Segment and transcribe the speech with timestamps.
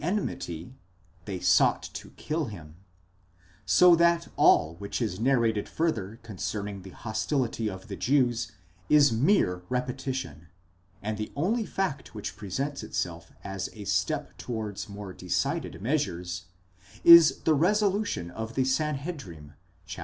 [0.01, 0.65] 601 enmity (ἐζήτουν
[1.25, 2.75] αὐτὸν ἀποκτεῖναι, they sought to kill him);
[3.67, 8.51] so that all which is narrated further concerning the hostility of the Jews
[8.89, 10.47] is mere repetition,
[11.03, 16.45] and the only fact which presents itself as a step towards more decided measures
[17.03, 19.53] is the resolution of the Sanhedrim,
[19.85, 19.99] chap.